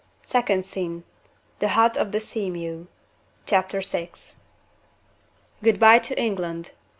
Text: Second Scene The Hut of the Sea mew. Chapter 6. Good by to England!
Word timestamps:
Second 0.23 0.65
Scene 0.65 1.03
The 1.59 1.67
Hut 1.77 1.95
of 1.95 2.11
the 2.11 2.19
Sea 2.19 2.49
mew. 2.49 2.87
Chapter 3.45 3.83
6. 3.83 4.33
Good 5.61 5.79
by 5.79 5.99
to 5.99 6.19
England! 6.19 6.71